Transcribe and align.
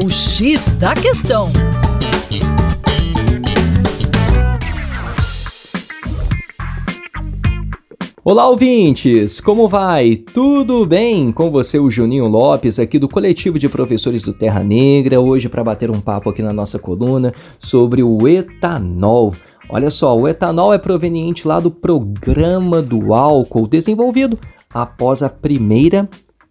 O 0.00 0.08
X 0.08 0.68
da 0.78 0.94
Questão. 0.94 1.48
Olá, 8.24 8.48
ouvintes! 8.48 9.40
Como 9.40 9.68
vai? 9.68 10.14
Tudo 10.14 10.86
bem? 10.86 11.32
Com 11.32 11.50
você, 11.50 11.80
o 11.80 11.90
Juninho 11.90 12.28
Lopes, 12.28 12.78
aqui 12.78 12.96
do 12.96 13.08
Coletivo 13.08 13.58
de 13.58 13.68
Professores 13.68 14.22
do 14.22 14.32
Terra 14.32 14.62
Negra, 14.62 15.20
hoje 15.20 15.48
para 15.48 15.64
bater 15.64 15.90
um 15.90 16.00
papo 16.00 16.30
aqui 16.30 16.42
na 16.42 16.52
nossa 16.52 16.78
coluna 16.78 17.34
sobre 17.58 18.00
o 18.00 18.28
etanol. 18.28 19.32
Olha 19.68 19.90
só, 19.90 20.16
o 20.16 20.28
etanol 20.28 20.72
é 20.72 20.78
proveniente 20.78 21.48
lá 21.48 21.58
do 21.58 21.72
programa 21.72 22.80
do 22.80 23.12
álcool 23.12 23.66
desenvolvido 23.66 24.38
após 24.72 25.24
a 25.24 25.28
primeira 25.28 26.08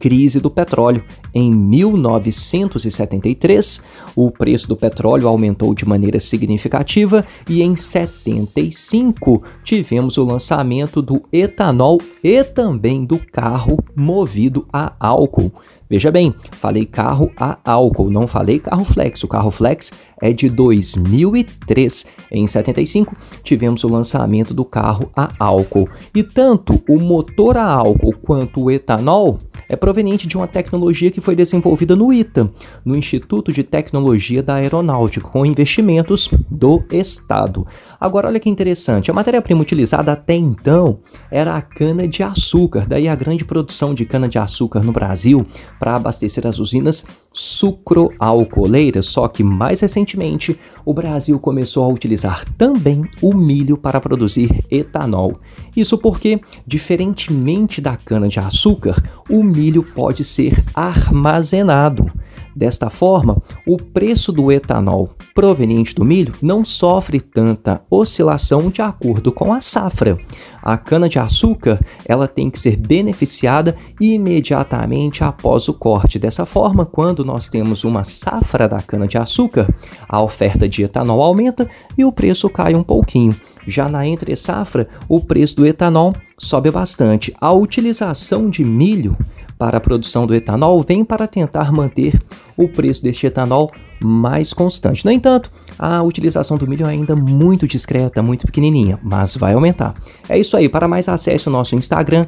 crise 0.00 0.40
do 0.40 0.50
petróleo. 0.50 1.04
Em 1.32 1.54
1973, 1.54 3.80
o 4.16 4.28
preço 4.30 4.66
do 4.66 4.76
petróleo 4.76 5.28
aumentou 5.28 5.72
de 5.74 5.86
maneira 5.86 6.18
significativa 6.18 7.24
e 7.48 7.62
em 7.62 7.76
75 7.76 9.44
tivemos 9.62 10.16
o 10.16 10.24
lançamento 10.24 11.00
do 11.02 11.22
etanol 11.32 11.98
e 12.24 12.42
também 12.42 13.04
do 13.04 13.18
carro 13.18 13.78
movido 13.94 14.66
a 14.72 14.94
álcool. 14.98 15.52
Veja 15.90 16.12
bem, 16.12 16.32
falei 16.52 16.86
carro 16.86 17.32
a 17.36 17.58
álcool, 17.64 18.10
não 18.10 18.28
falei 18.28 18.60
carro 18.60 18.84
flex. 18.84 19.24
O 19.24 19.28
carro 19.28 19.50
flex 19.50 19.90
é 20.22 20.32
de 20.32 20.48
2003. 20.48 22.06
Em 22.30 22.46
75, 22.46 23.16
tivemos 23.42 23.82
o 23.82 23.88
lançamento 23.88 24.54
do 24.54 24.64
carro 24.64 25.10
a 25.16 25.30
álcool. 25.36 25.88
E 26.14 26.22
tanto 26.22 26.80
o 26.88 27.00
motor 27.00 27.56
a 27.56 27.64
álcool 27.64 28.14
quanto 28.22 28.60
o 28.60 28.70
etanol 28.70 29.40
é 29.70 29.76
proveniente 29.76 30.26
de 30.26 30.36
uma 30.36 30.48
tecnologia 30.48 31.12
que 31.12 31.20
foi 31.20 31.36
desenvolvida 31.36 31.94
no 31.94 32.12
ITA, 32.12 32.50
no 32.84 32.96
Instituto 32.96 33.52
de 33.52 33.62
Tecnologia 33.62 34.42
da 34.42 34.54
Aeronáutica, 34.54 35.28
com 35.28 35.46
investimentos 35.46 36.28
do 36.50 36.82
Estado. 36.90 37.64
Agora, 38.00 38.26
olha 38.26 38.40
que 38.40 38.50
interessante, 38.50 39.12
a 39.12 39.14
matéria-prima 39.14 39.62
utilizada 39.62 40.10
até 40.10 40.34
então 40.34 40.98
era 41.30 41.54
a 41.54 41.62
cana-de-açúcar, 41.62 42.84
daí 42.88 43.06
a 43.06 43.14
grande 43.14 43.44
produção 43.44 43.94
de 43.94 44.04
cana-de-açúcar 44.04 44.82
no 44.82 44.90
Brasil 44.90 45.46
para 45.78 45.94
abastecer 45.94 46.48
as 46.48 46.58
usinas 46.58 47.06
sucroalcooleiras, 47.32 49.06
só 49.06 49.28
que 49.28 49.44
mais 49.44 49.78
recentemente 49.78 50.58
o 50.84 50.92
Brasil 50.92 51.38
começou 51.38 51.84
a 51.84 51.88
utilizar 51.88 52.44
também 52.58 53.02
o 53.22 53.32
milho 53.36 53.76
para 53.76 54.00
produzir 54.00 54.64
etanol. 54.68 55.38
Isso 55.76 55.96
porque, 55.96 56.40
diferentemente 56.66 57.80
da 57.80 57.96
cana-de-açúcar, 57.96 59.00
o 59.28 59.44
milho 59.44 59.59
pode 59.82 60.24
ser 60.24 60.64
armazenado. 60.74 62.10
Desta 62.54 62.90
forma, 62.90 63.40
o 63.66 63.76
preço 63.76 64.32
do 64.32 64.50
etanol 64.50 65.10
proveniente 65.34 65.94
do 65.94 66.04
milho 66.04 66.34
não 66.42 66.64
sofre 66.64 67.20
tanta 67.20 67.80
oscilação 67.88 68.70
de 68.70 68.82
acordo 68.82 69.30
com 69.30 69.52
a 69.52 69.60
safra. 69.60 70.18
A 70.62 70.76
cana-de-açúcar 70.76 71.80
ela 72.06 72.26
tem 72.26 72.50
que 72.50 72.58
ser 72.58 72.76
beneficiada 72.76 73.76
imediatamente 74.00 75.22
após 75.22 75.68
o 75.68 75.74
corte. 75.74 76.18
Dessa 76.18 76.44
forma, 76.44 76.84
quando 76.84 77.24
nós 77.24 77.48
temos 77.48 77.84
uma 77.84 78.04
safra 78.04 78.68
da 78.68 78.80
cana-de-açúcar, 78.82 79.66
a 80.08 80.20
oferta 80.20 80.68
de 80.68 80.82
etanol 80.82 81.22
aumenta 81.22 81.68
e 81.96 82.04
o 82.04 82.12
preço 82.12 82.48
cai 82.50 82.74
um 82.74 82.82
pouquinho. 82.82 83.34
Já 83.66 83.88
na 83.88 84.06
entre 84.06 84.34
safra, 84.34 84.88
o 85.08 85.20
preço 85.20 85.56
do 85.56 85.66
etanol 85.66 86.14
sobe 86.36 86.70
bastante. 86.70 87.34
A 87.40 87.52
utilização 87.52 88.50
de 88.50 88.64
milho 88.64 89.16
para 89.60 89.76
a 89.76 89.80
produção 89.80 90.26
do 90.26 90.34
etanol 90.34 90.82
vem 90.82 91.04
para 91.04 91.28
tentar 91.28 91.70
manter 91.70 92.18
o 92.56 92.66
preço 92.66 93.02
deste 93.02 93.26
etanol 93.26 93.70
mais 94.02 94.54
constante. 94.54 95.04
No 95.04 95.12
entanto, 95.12 95.52
a 95.78 96.02
utilização 96.02 96.56
do 96.56 96.66
milho 96.66 96.86
é 96.86 96.88
ainda 96.88 97.14
muito 97.14 97.68
discreta, 97.68 98.22
muito 98.22 98.46
pequenininha, 98.46 98.98
mas 99.02 99.36
vai 99.36 99.52
aumentar. 99.52 99.92
É 100.30 100.38
isso 100.38 100.56
aí. 100.56 100.66
Para 100.66 100.88
mais 100.88 101.10
acesse 101.10 101.46
o 101.46 101.52
nosso 101.52 101.76
Instagram, 101.76 102.24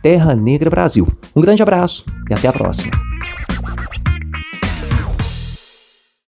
Terra 0.00 0.36
Negra 0.36 0.70
Brasil. 0.70 1.08
Um 1.34 1.40
grande 1.40 1.62
abraço 1.62 2.04
e 2.30 2.34
até 2.34 2.46
a 2.46 2.52
próxima. 2.52 3.05